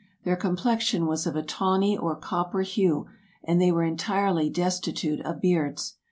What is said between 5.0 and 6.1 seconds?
of beards.